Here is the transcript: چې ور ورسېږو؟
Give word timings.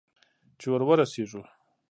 چې 0.59 0.67
ور 0.71 0.81
ورسېږو؟ 0.87 1.41